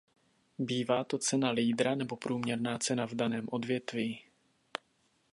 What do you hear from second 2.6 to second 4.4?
cena v daném odvětví.